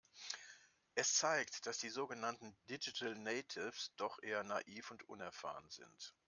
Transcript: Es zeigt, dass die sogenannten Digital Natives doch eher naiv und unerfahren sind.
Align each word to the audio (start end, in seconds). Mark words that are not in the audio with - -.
Es 0.95 1.13
zeigt, 1.13 1.67
dass 1.67 1.77
die 1.77 1.89
sogenannten 1.91 2.57
Digital 2.71 3.13
Natives 3.15 3.93
doch 3.97 4.17
eher 4.23 4.41
naiv 4.41 4.89
und 4.89 5.07
unerfahren 5.07 5.69
sind. 5.69 6.15